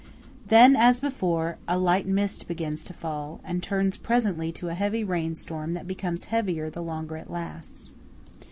[0.47, 5.03] Then, as before, a light mist begins to fall, and turns presently to a heavy
[5.03, 7.93] rainstorm that becomes heavier the longer it lasts.